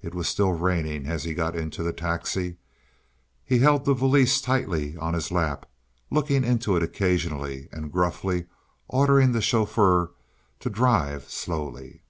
[0.00, 2.56] It was still raining as he got into the taxi;
[3.44, 5.66] he held the valise tightly on his lap,
[6.10, 8.46] looking into it occasionally and gruffly
[8.88, 10.12] ordering the chauffeur
[10.60, 12.04] to drive slowly.